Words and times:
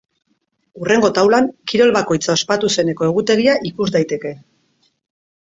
Hurrengo 0.79 1.11
taulan, 1.17 1.49
kirol 1.71 1.93
bakoitza 1.97 2.33
ospatu 2.39 2.73
zeneko 2.77 3.11
egutegia 3.11 3.55
ikus 3.71 3.89
daiteke. 3.99 4.35